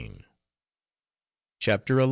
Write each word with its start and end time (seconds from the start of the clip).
CHAPTER 1.59 1.95
XI. 1.95 1.99